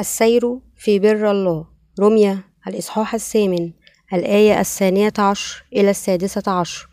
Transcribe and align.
السير 0.00 0.58
في 0.76 0.98
بر 0.98 1.30
الله. 1.30 1.66
رمية 2.00 2.44
الإصحاح 2.68 3.14
الثامن 3.14 3.70
الآية 4.12 4.60
الثانية 4.60 5.12
عشر 5.18 5.64
إلى 5.72 5.90
السادسة 5.90 6.52
عشر. 6.52 6.88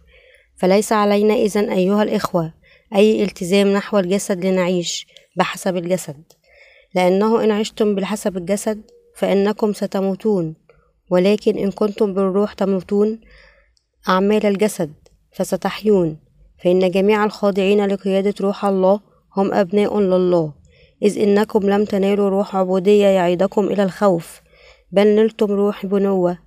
فليس 0.56 0.92
علينا 0.92 1.34
إذن 1.34 1.70
أيها 1.70 2.04
الإخوة 2.04 2.54
أي 2.96 3.24
التزام 3.24 3.68
نحو 3.68 4.00
الجسد 4.00 4.46
لنعيش 4.46 5.08
بحسب 5.36 5.78
الجسد. 5.78 6.24
لأنه 6.96 7.44
إن 7.44 7.52
عشتم 7.52 7.96
بحسب 7.96 8.38
الجسد 8.38 8.82
فإنكم 9.16 9.74
ستموتون. 9.74 10.56
ولكن 11.10 11.58
إن 11.58 11.72
كنتم 11.72 12.14
بالروح 12.14 12.54
تموتون 12.54 13.20
أعمال 14.10 14.46
الجسد 14.46 14.94
فستحيون. 15.32 16.18
فإن 16.64 16.92
جميع 16.92 17.24
الخاضعين 17.24 17.86
لقيادة 17.86 18.34
روح 18.42 18.66
الله 18.66 19.00
هم 19.38 19.54
أبناء 19.54 20.00
لله. 20.00 20.57
إذ 21.04 21.20
إنكم 21.20 21.70
لم 21.70 21.86
تنالوا 21.86 22.30
روح 22.30 22.56
عبودية 22.56 23.06
يعيدكم 23.06 23.68
إلى 23.68 23.84
الخوف. 23.84 24.42
بل 24.92 25.08
نلتم 25.08 25.52
روح 25.52 25.86
بنوة 25.86 26.38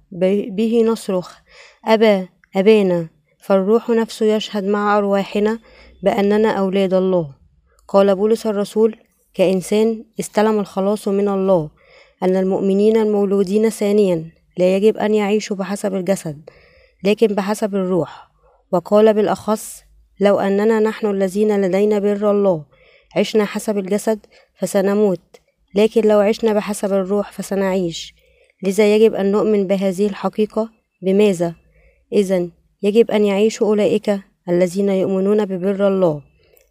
به 0.51 0.83
نصرخ. 0.87 1.37
أبا 1.85 2.29
أبانا 2.57 3.09
فالروح 3.39 3.91
نفسه 3.91 4.27
يشهد 4.27 4.65
مع 4.65 4.99
أرواحنا 4.99 5.59
بأننا 6.03 6.51
أولاد 6.51 6.95
الله. 6.95 7.35
قال 7.89 8.17
بولس 8.17 8.47
الرسول 8.47 8.97
كإنسان 9.35 10.05
استلم 10.21 10.61
الخلاص 10.61 11.09
من 11.09 11.29
الله 11.29 11.71
أن 12.23 12.37
المؤمنين 12.37 12.97
المولودين 12.97 13.69
ثانيا 13.71 14.31
لا 14.59 14.77
يجب 14.77 14.97
أن 14.97 15.15
يعيشوا 15.15 15.57
بحسب 15.57 15.95
الجسد 15.95 16.51
لكن 17.05 17.27
بحسب 17.27 17.75
الروح. 17.75 18.31
وقال 18.73 19.15
بالأخص 19.15 19.83
لو 20.21 20.39
أننا 20.39 20.81
نحن 20.81 21.07
الذين 21.07 21.61
لدينا 21.61 21.99
بر 21.99 22.31
الله 22.31 22.65
عشنا 23.17 23.45
حسب 23.45 23.79
الجسد 23.79 24.27
فسنموت 24.59 25.21
لكن 25.75 26.09
لو 26.09 26.19
عشنا 26.19 26.53
بحسب 26.53 26.93
الروح 26.93 27.33
فسنعيش. 27.33 28.15
لذا 28.63 28.97
يجب 28.97 29.15
أن 29.15 29.33
نؤمن 29.33 29.67
بهذه 29.67 30.07
الحقيقة. 30.07 30.71
بماذا؟ 31.03 31.55
إذا 32.13 32.49
يجب 32.83 33.11
أن 33.11 33.25
يعيش 33.25 33.63
أولئك 33.63 34.21
الذين 34.49 34.89
يؤمنون 34.89 35.45
ببر 35.45 35.89
الله. 35.89 36.23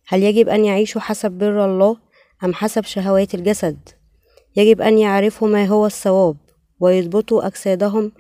هل 0.08 0.24
يجب 0.24 0.50
أن 0.50 0.66
يعيشوا 0.66 1.02
حسب 1.02 1.32
بر 1.32 1.66
الله 1.66 1.98
أم 2.44 2.54
حسب 2.54 2.84
شهوات 2.84 3.36
الجسد؟ 3.36 3.78
يجب 4.56 4.82
أن 4.82 4.98
يعرفوا 4.98 5.48
ما 5.48 5.66
هو 5.66 5.86
الصواب 5.86 6.38
ويضبطوا 6.80 7.48
أجسادهم 7.48 8.12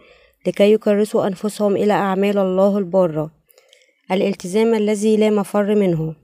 لكي 0.47 0.73
يكرسوا 0.73 1.28
أنفسهم 1.28 1.75
إلى 1.75 1.94
أعمال 1.94 2.38
الله 2.38 2.78
البارة. 2.78 3.31
الالتزام 4.12 4.73
الذي 4.73 5.17
لا 5.17 5.30
مفر 5.30 5.75
منه. 5.75 6.16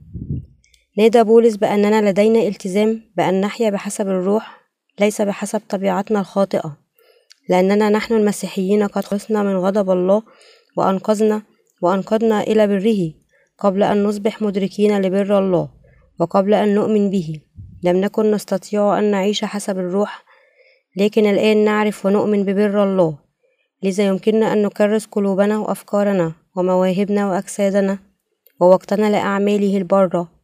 نادى 0.98 1.22
بولس؟ 1.24 1.56
بأننا 1.56 2.10
لدينا 2.10 2.42
التزام 2.42 3.00
بأن 3.16 3.40
نحيا 3.40 3.70
بحسب 3.70 4.08
الروح 4.08 4.60
ليس 5.00 5.22
بحسب 5.22 5.60
طبيعتنا 5.68 6.20
الخاطئة. 6.20 6.76
لأننا 7.48 7.88
نحن 7.88 8.14
المسيحيين 8.14 8.86
قد 8.86 9.04
خلصنا 9.04 9.42
من 9.42 9.56
غضب 9.56 9.90
الله 9.90 10.22
وأنقذنا 10.76 11.42
وأنقذنا 11.82 12.40
إلى 12.40 12.66
بره 12.66 13.12
قبل 13.58 13.82
أن 13.82 14.04
نصبح 14.04 14.42
مدركين 14.42 15.00
لبر 15.02 15.38
الله 15.38 15.68
وقبل 16.20 16.54
أن 16.54 16.74
نؤمن 16.74 17.10
به. 17.10 17.40
لم 17.82 17.96
نكن 17.96 18.30
نستطيع 18.30 18.98
أن 18.98 19.10
نعيش 19.10 19.44
حسب 19.44 19.78
الروح 19.78 20.24
لكن 20.96 21.26
الآن 21.26 21.64
نعرف 21.64 22.06
ونؤمن 22.06 22.44
ببر 22.44 22.84
الله. 22.84 23.18
لذا 23.82 24.04
يمكننا 24.06 24.52
أن 24.52 24.62
نكرس 24.62 25.06
قلوبنا 25.06 25.58
وأفكارنا 25.58 26.32
ومواهبنا 26.56 27.30
وأجسادنا 27.30 27.98
ووقتنا 28.60 29.10
لأعماله 29.10 29.76
البارة. 29.76 30.35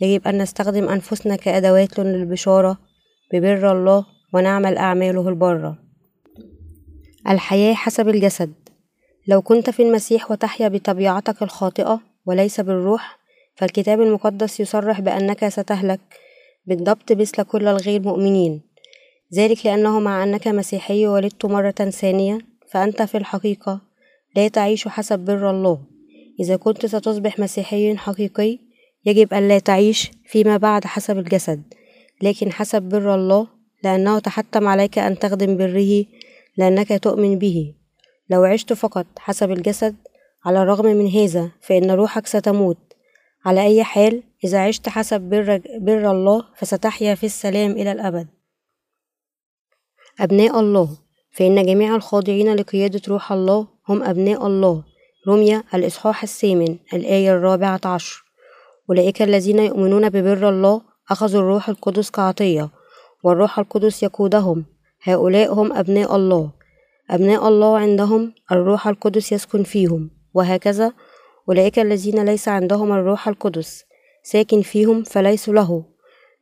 يجب 0.00 0.28
أن 0.28 0.42
نستخدم 0.42 0.88
أنفسنا 0.88 1.36
كأدوات 1.36 2.00
للبشارة 2.00 2.78
ببر 3.32 3.72
الله 3.72 4.06
ونعمل 4.34 4.76
أعماله 4.76 5.28
البارة 5.28 5.78
الحياة 7.28 7.74
حسب 7.74 8.08
الجسد. 8.08 8.52
لو 9.28 9.42
كنت 9.42 9.70
في 9.70 9.82
المسيح 9.82 10.30
وتحيا 10.30 10.68
بطبيعتك 10.68 11.42
الخاطئة 11.42 12.00
وليس 12.26 12.60
بالروح 12.60 13.18
فالكتاب 13.56 14.00
المقدس 14.00 14.60
يصرح 14.60 15.00
بأنك 15.00 15.48
ستهلك 15.48 16.00
بالضبط 16.66 17.12
مثل 17.12 17.42
كل 17.42 17.68
الغير 17.68 18.02
مؤمنين. 18.02 18.62
ذلك 19.34 19.66
لأنه 19.66 20.00
مع 20.00 20.22
أنك 20.22 20.48
مسيحي 20.48 21.06
ولدت 21.06 21.46
مرة 21.46 21.70
ثانية 21.70 22.38
فأنت 22.70 23.02
في 23.02 23.18
الحقيقة 23.18 23.80
لا 24.36 24.48
تعيش 24.48 24.88
حسب 24.88 25.18
بر 25.18 25.50
الله. 25.50 25.80
إذا 26.40 26.56
كنت 26.56 26.86
ستصبح 26.86 27.38
مسيحي 27.38 27.96
حقيقي 27.96 28.58
يجب 29.04 29.34
أن 29.34 29.48
لا 29.48 29.58
تعيش 29.58 30.10
فيما 30.24 30.56
بعد 30.56 30.84
حسب 30.84 31.18
الجسد 31.18 31.62
لكن 32.22 32.52
حسب 32.52 32.82
بر 32.82 33.14
الله 33.14 33.46
لأنه 33.84 34.18
تحتم 34.18 34.68
عليك 34.68 34.98
أن 34.98 35.18
تخدم 35.18 35.56
بره 35.56 36.04
لأنك 36.56 37.02
تؤمن 37.02 37.38
به. 37.38 37.74
لو 38.30 38.44
عشت 38.44 38.72
فقط 38.72 39.06
حسب 39.18 39.50
الجسد 39.50 39.96
على 40.44 40.62
الرغم 40.62 40.86
من 40.86 41.08
هذا 41.08 41.50
فإن 41.60 41.90
روحك 41.90 42.26
ستموت. 42.26 42.78
على 43.44 43.62
أي 43.62 43.84
حال 43.84 44.22
إذا 44.44 44.58
عشت 44.66 44.88
حسب 44.88 45.20
بر, 45.20 45.60
بر 45.78 46.10
الله 46.10 46.44
فستحيا 46.56 47.14
في 47.14 47.26
السلام 47.26 47.70
إلى 47.70 47.92
الأبد. 47.92 48.28
أبناء 50.20 50.60
الله 50.60 50.98
فإن 51.32 51.66
جميع 51.66 51.96
الخاضعين 51.96 52.54
لقيادة 52.54 53.00
روح 53.08 53.32
الله 53.32 53.68
هم 53.88 54.02
أبناء 54.02 54.46
الله. 54.46 54.84
رمية 55.28 55.64
الإصحاح 55.74 56.22
الثامن 56.22 56.78
الآية 56.92 57.32
الرابعة 57.32 57.80
عشر. 57.84 58.29
أولئك 58.90 59.22
الذين 59.22 59.58
يؤمنون 59.58 60.08
ببر 60.08 60.48
الله 60.48 60.80
أخذوا 61.10 61.40
الروح 61.40 61.68
القدس 61.68 62.10
كعطية 62.10 62.70
والروح 63.22 63.58
القدس 63.58 64.02
يقودهم. 64.02 64.64
هؤلاء 65.02 65.52
هم 65.52 65.72
أبناء 65.72 66.16
الله. 66.16 66.50
أبناء 67.10 67.48
الله 67.48 67.78
عندهم 67.78 68.34
الروح 68.52 68.88
القدس 68.88 69.32
يسكن 69.32 69.62
فيهم. 69.62 70.10
وهكذا 70.34 70.92
أولئك 71.48 71.78
الذين 71.78 72.24
ليس 72.24 72.48
عندهم 72.48 72.92
الروح 72.92 73.28
القدس 73.28 73.84
ساكن 74.22 74.62
فيهم 74.62 75.02
فليسوا 75.02 75.54
له. 75.54 75.84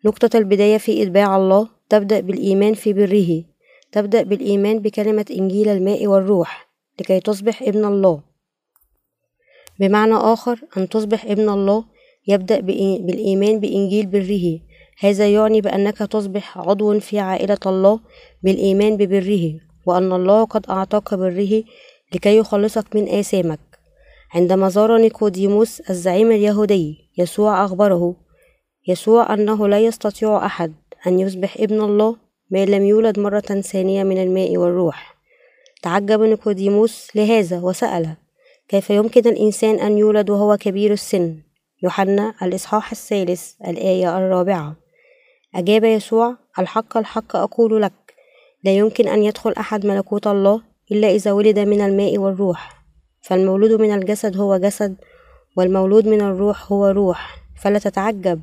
نقطة 0.05 0.39
البداية 0.39 0.79
في 0.79 1.03
إتباع 1.03 1.37
الله 1.37 1.69
تبدأ 1.89 2.21
بالإيمان 2.21 2.75
في 2.75 2.93
بره. 2.93 3.45
تبدأ 3.93 4.23
بالإيمان 4.23 4.79
بكلمة 4.79 5.27
إنجيل 5.31 5.69
الماء 5.69 6.07
والروح 6.07 6.69
لكي 7.01 7.21
تصبح 7.21 7.63
ابن 7.63 7.85
الله. 7.85 8.21
بمعنى 9.81 10.15
آخر 10.15 10.59
أن 10.77 10.89
تصبح 10.89 11.25
ابن 11.25 11.49
الله 11.49 11.98
يبدأ 12.29 12.61
بالإيمان 12.61 13.61
بإنجيل 13.61 14.07
بره. 14.07 14.61
هذا 15.01 15.29
يعني 15.29 15.61
بأنك 15.61 15.99
تصبح 15.99 16.59
عضو 16.59 17.01
في 17.01 17.19
عائلة 17.19 17.59
الله 17.67 18.01
بالإيمان 18.43 18.97
ببره 18.97 19.55
وأن 19.87 20.13
الله 20.13 20.45
قد 20.45 20.67
أعطاك 20.71 21.15
بره 21.15 21.63
لكي 22.15 22.37
يخلصك 22.37 22.97
من 22.97 23.09
آثامك. 23.09 23.61
عندما 24.35 24.69
زار 24.69 24.99
نيكوديموس 24.99 25.81
الزعيم 25.81 26.31
اليهودي 26.33 26.97
يسوع 27.19 27.65
أخبره 27.65 28.17
يسوع 28.89 29.35
أنه 29.35 29.69
لا 29.69 29.81
يستطيع 29.81 30.47
أحد 30.47 30.73
أن 31.07 31.21
يصبح 31.21 31.57
ابن 31.61 31.81
الله 31.81 32.17
ما 32.51 32.65
لم 32.65 32.83
يولد 32.85 33.19
مرة 33.19 33.41
ثانية 33.41 34.03
من 34.05 34.23
الماء 34.23 34.57
والروح. 34.57 35.17
تعجب 35.83 36.21
نيكوديموس 36.21 37.17
لهذا 37.17 37.61
وسأل 37.61 38.17
كيف 38.69 38.91
يمكن 38.91 39.21
الإنسان 39.21 39.81
أن 39.81 39.99
يولد 39.99 40.31
وهو 40.31 40.57
كبير 40.57 40.93
السن؟ 40.93 41.48
يوحنا 41.83 42.35
الإصحاح 42.43 42.91
الثالث 42.91 43.53
الآية 43.69 44.19
الرابعة. 44.19 44.77
أجاب 45.55 45.85
يسوع 45.85 46.37
الحق 46.59 46.97
الحق 46.97 47.37
أقول 47.37 47.83
لك 47.83 47.93
لا 48.65 48.77
يمكن 48.77 49.09
أن 49.09 49.23
يدخل 49.23 49.53
أحد 49.53 49.87
ملكوت 49.87 50.27
الله 50.27 50.63
إلا 50.93 51.09
إذا 51.09 51.33
ولد 51.33 51.59
من 51.59 51.81
الماء 51.81 52.19
والروح. 52.19 52.85
فالمولود 53.21 53.81
من 53.81 53.95
الجسد 53.95 54.37
هو 54.37 54.57
جسد 54.57 54.97
والمولود 55.57 56.09
من 56.09 56.21
الروح 56.21 56.73
هو 56.73 56.87
روح. 56.87 57.37
فلا 57.63 57.79
تتعجب 57.79 58.41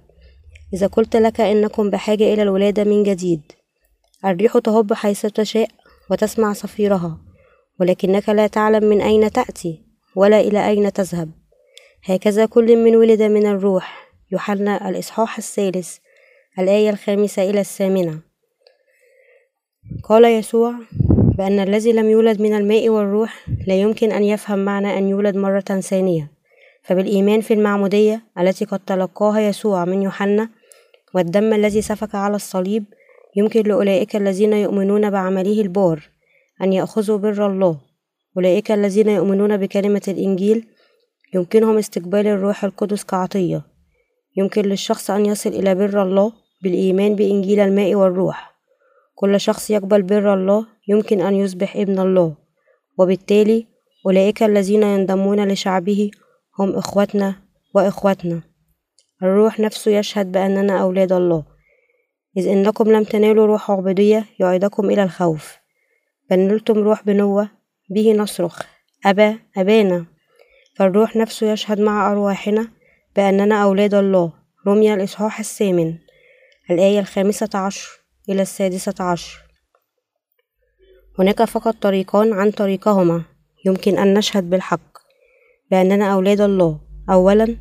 إذا 0.73 0.87
قلت 0.87 1.15
لك 1.15 1.41
إنكم 1.41 1.89
بحاجة 1.89 2.33
إلى 2.33 2.41
الولادة 2.41 2.83
من 2.83 3.03
جديد. 3.03 3.41
الريح 4.25 4.57
تهب 4.57 4.93
حيث 4.93 5.25
تشاء 5.25 5.67
وتسمع 6.11 6.53
صفيرها 6.53 7.17
ولكنك 7.79 8.29
لا 8.29 8.47
تعلم 8.47 8.83
من 8.83 9.01
أين 9.01 9.31
تأتي 9.31 9.81
ولا 10.15 10.39
إلى 10.39 10.67
أين 10.67 10.93
تذهب. 10.93 11.44
هكذا 12.07 12.45
كل 12.45 12.77
من 12.77 12.95
ولد 12.95 13.21
من 13.21 13.45
الروح 13.45 14.09
يوحنا 14.31 14.89
الإصحاح 14.89 15.37
الثالث 15.37 15.97
الآية 16.59 16.89
الخامسة 16.89 17.49
إلى 17.49 17.59
الثامنة. 17.59 18.19
قال 20.03 20.25
يسوع 20.25 20.73
بأن 21.37 21.59
الذي 21.59 21.91
لم 21.91 22.09
يولد 22.09 22.41
من 22.41 22.53
الماء 22.53 22.89
والروح 22.89 23.45
لا 23.67 23.81
يمكن 23.81 24.11
أن 24.11 24.23
يفهم 24.23 24.59
معنى 24.65 24.97
أن 24.97 25.09
يولد 25.09 25.35
مرة 25.37 25.59
ثانية. 25.59 26.31
فبالإيمان 26.83 27.41
في 27.41 27.53
المعمودية 27.53 28.21
التي 28.39 28.65
قد 28.65 28.79
تلقاها 28.79 29.39
يسوع 29.39 29.85
من 29.85 30.01
يوحنا 30.01 30.49
والدم 31.13 31.53
الذي 31.53 31.81
سفك 31.81 32.15
على 32.15 32.35
الصليب 32.35 32.83
يمكن 33.35 33.61
لأولئك 33.61 34.15
الذين 34.15 34.53
يؤمنون 34.53 35.09
بعمله 35.09 35.61
البار 35.61 36.09
أن 36.61 36.73
يأخذوا 36.73 37.17
بر 37.17 37.47
الله. 37.47 37.77
أولئك 38.37 38.71
الذين 38.71 39.09
يؤمنون 39.09 39.57
بكلمة 39.57 40.01
الإنجيل 40.07 40.67
يمكنهم 41.33 41.77
استقبال 41.77 42.27
الروح 42.27 42.63
القدس 42.63 43.03
كعطية. 43.03 43.61
يمكن 44.37 44.61
للشخص 44.61 45.11
أن 45.11 45.25
يصل 45.25 45.49
إلى 45.49 45.75
بر 45.75 46.03
الله 46.03 46.33
بالإيمان 46.63 47.15
بإنجيل 47.15 47.59
الماء 47.59 47.95
والروح. 47.95 48.55
كل 49.15 49.39
شخص 49.39 49.69
يقبل 49.71 50.01
بر 50.01 50.33
الله 50.33 50.65
يمكن 50.87 51.21
أن 51.21 51.35
يصبح 51.35 51.75
ابن 51.75 51.99
الله. 51.99 52.35
وبالتالي 52.99 53.67
أولئك 54.05 54.43
الذين 54.43 54.83
ينضمون 54.83 55.47
لشعبه 55.47 56.11
هم 56.59 56.75
إخوتنا 56.75 57.35
وإخوتنا 57.75 58.41
الروح 59.23 59.59
نفسه 59.59 59.91
يشهد 59.91 60.31
بأننا 60.31 60.81
أولاد 60.81 61.11
الله. 61.11 61.43
إذ 62.37 62.47
إنكم 62.47 62.91
لم 62.91 63.03
تنالوا 63.03 63.45
روح 63.45 63.71
عبودية 63.71 64.25
يعيدكم 64.39 64.89
إلى 64.89 65.03
الخوف. 65.03 65.57
بل 66.29 66.39
نلتم 66.39 66.79
روح 66.79 67.03
بنوة 67.03 67.49
به 67.89 68.13
نصرخ. 68.13 68.61
أبا 69.05 69.39
أبانا. 69.57 70.05
فالروح 70.75 71.15
نفسه 71.15 71.51
يشهد 71.51 71.79
مع 71.79 72.11
أرواحنا 72.11 72.67
بأننا 73.15 73.63
أولاد 73.63 73.93
الله. 73.93 74.33
رمي 74.67 74.93
الإصحاح 74.93 75.39
الثامن 75.39 75.95
الآية 76.71 76.99
الخامسة 76.99 77.49
عشر 77.53 77.89
إلى 78.29 78.41
السادسة 78.41 78.95
عشر. 78.99 79.39
هناك 81.19 81.43
فقط 81.43 81.75
طريقان 81.81 82.33
عن 82.33 82.51
طريقهما 82.51 83.23
يمكن 83.65 83.97
أن 83.97 84.13
نشهد 84.13 84.49
بالحق 84.49 84.97
بأننا 85.71 86.13
أولاد 86.13 86.41
الله. 86.41 86.79
أولا 87.09 87.57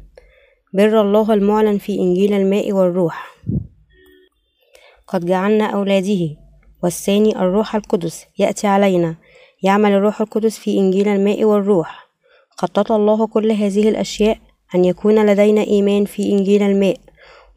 بر 0.74 1.00
الله 1.00 1.34
المعلن 1.34 1.78
في 1.78 1.98
إنجيل 1.98 2.32
الماء 2.32 2.72
والروح. 2.72 3.36
قد 5.06 5.26
جعلنا 5.26 5.66
أولاده. 5.66 6.36
والثاني 6.82 7.36
الروح 7.36 7.74
القدس. 7.74 8.26
يأتي 8.38 8.66
علينا. 8.66 9.16
يعمل 9.62 9.92
الروح 9.92 10.20
القدس 10.20 10.58
في 10.58 10.78
إنجيل 10.78 11.08
الماء 11.08 11.44
والروح. 11.44 12.03
خطط 12.56 12.92
الله 12.92 13.26
كل 13.26 13.52
هذه 13.52 13.88
الأشياء 13.88 14.38
أن 14.74 14.84
يكون 14.84 15.26
لدينا 15.26 15.60
إيمان 15.60 16.04
في 16.04 16.32
إنجيل 16.32 16.62
الماء 16.62 16.96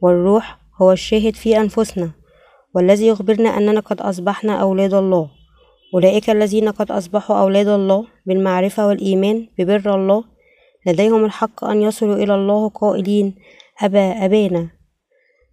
والروح 0.02 0.60
هو 0.82 0.92
الشاهد 0.92 1.36
في 1.36 1.58
أنفسنا 1.58 2.12
والذي 2.76 3.08
يخبرنا 3.08 3.58
أننا 3.58 3.80
قد 3.80 4.02
أصبحنا 4.02 4.62
أولاد 4.62 4.94
الله. 4.94 5.30
أولئك 5.94 6.30
الذين 6.30 6.70
قد 6.70 6.92
أصبحوا 6.92 7.40
أولاد 7.40 7.68
الله 7.68 8.08
بالمعرفة 8.26 8.88
والإيمان 8.88 9.48
ببر 9.60 9.96
الله. 9.96 10.24
لديهم 10.88 11.26
الحق 11.26 11.64
أن 11.64 11.82
يصلوا 11.82 12.16
إلى 12.16 12.36
الله 12.36 12.70
قائلين 12.70 13.36
أبا 13.82 14.26
أبانا. 14.26 14.70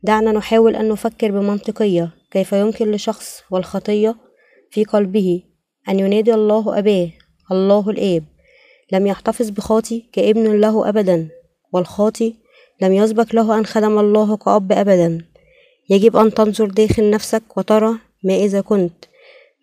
دعنا 0.02 0.32
نحاول 0.32 0.76
أن 0.76 0.88
نفكر 0.88 1.31
بمنطقية 1.31 2.11
كيف 2.31 2.52
يمكن 2.52 2.90
لشخص 2.90 3.43
والخطية 3.50 4.17
في 4.70 4.85
قلبه 4.85 5.43
أن 5.88 6.00
ينادي 6.00 6.35
الله 6.35 6.79
أباه 6.79 7.11
الله 7.50 7.90
الآب. 7.90 8.25
لم 8.92 9.06
يحتفظ 9.06 9.50
بخاطي 9.50 10.04
كابن 10.12 10.60
له 10.60 10.88
أبدا 10.88 11.28
والخاطي 11.72 12.34
لم 12.82 12.92
يسبق 12.92 13.34
له 13.34 13.58
أن 13.58 13.66
خدم 13.66 13.98
الله 13.98 14.36
كأب 14.36 14.72
أبدا. 14.72 15.25
يجب 15.90 16.16
أن 16.16 16.34
تنظر 16.34 16.66
داخل 16.66 17.10
نفسك 17.10 17.56
وترى 17.56 17.92
ما 18.25 18.34
إذا 18.34 18.60
كنت. 18.60 19.04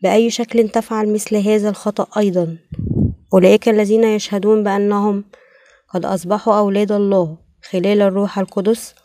بأي 0.03 0.29
شكل 0.29 0.69
تفعل 0.69 1.13
مثل 1.13 1.35
هذا 1.35 1.69
الخطأ 1.69 2.19
أيضا. 2.19 2.57
أولئك 3.33 3.69
الذين 3.69 4.03
يشهدون 4.03 4.63
بأنهم 4.63 5.23
قد 5.93 6.05
أصبحوا 6.05 6.57
أولاد 6.57 6.91
الله 6.91 7.37
خلال 7.69 8.01
الروح 8.01 8.39
القدس 8.39 8.95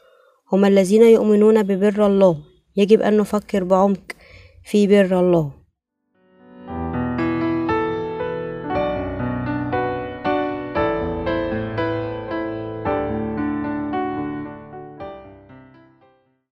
هم 0.52 0.64
الذين 0.64 1.02
يؤمنون 1.02 1.62
ببر 1.62 2.06
الله. 2.06 2.36
يجب 2.76 3.02
أن 3.02 3.16
نفكر 3.16 3.64
بعمق 3.64 4.12
في 4.64 4.86
بر 4.86 5.20
الله. 5.20 5.55